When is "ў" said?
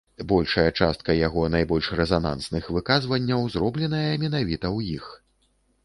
4.77-5.01